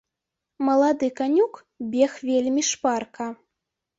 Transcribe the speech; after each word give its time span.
Малады 0.67 1.09
канюк 1.19 1.59
бег 1.95 2.17
вельмі 2.31 2.61
шпарка. 2.73 3.27